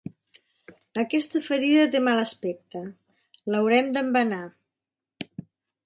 Aquesta 1.03 1.41
ferida 1.49 1.85
té 1.97 2.01
mal 2.07 2.23
aspecte: 2.23 2.83
l'haurem 3.53 3.95
d'embenar. 3.99 4.45